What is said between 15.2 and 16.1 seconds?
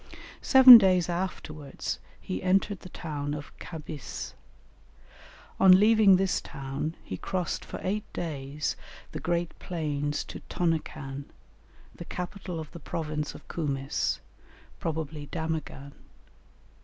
Damaghan.